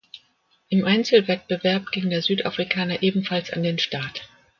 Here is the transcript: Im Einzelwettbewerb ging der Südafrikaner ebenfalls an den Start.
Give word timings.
Im 0.69 0.83
Einzelwettbewerb 0.85 1.91
ging 1.91 2.09
der 2.09 2.23
Südafrikaner 2.23 3.03
ebenfalls 3.03 3.53
an 3.53 3.61
den 3.61 3.77
Start. 3.77 4.23